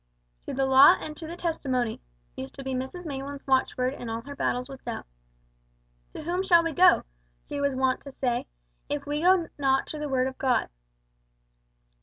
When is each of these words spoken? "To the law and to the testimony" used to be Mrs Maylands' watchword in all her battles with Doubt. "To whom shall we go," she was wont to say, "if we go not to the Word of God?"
"To 0.47 0.53
the 0.55 0.65
law 0.65 0.97
and 0.99 1.15
to 1.17 1.27
the 1.27 1.37
testimony" 1.37 2.01
used 2.35 2.55
to 2.55 2.63
be 2.63 2.73
Mrs 2.73 3.05
Maylands' 3.05 3.45
watchword 3.45 3.93
in 3.93 4.09
all 4.09 4.21
her 4.21 4.35
battles 4.35 4.67
with 4.67 4.83
Doubt. 4.83 5.05
"To 6.15 6.23
whom 6.23 6.41
shall 6.41 6.63
we 6.63 6.71
go," 6.71 7.03
she 7.47 7.61
was 7.61 7.75
wont 7.75 8.01
to 8.01 8.11
say, 8.11 8.47
"if 8.89 9.05
we 9.05 9.21
go 9.21 9.47
not 9.59 9.85
to 9.87 9.99
the 9.99 10.09
Word 10.09 10.25
of 10.25 10.39
God?" 10.39 10.69